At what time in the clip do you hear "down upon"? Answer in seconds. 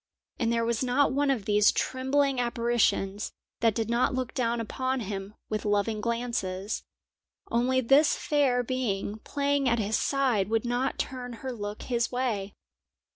4.33-5.01